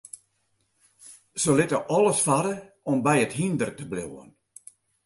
Se 1.43 1.55
litte 1.59 1.83
alles 1.99 2.25
farre 2.31 2.57
om 2.91 2.97
by 3.09 3.17
it 3.27 3.37
hynder 3.39 3.71
te 3.77 3.89
bliuwen. 3.91 4.29